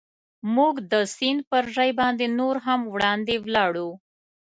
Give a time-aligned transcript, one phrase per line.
[0.55, 3.89] موږ د سیند پر ژۍ باندې نور هم وړاندې ولاړو.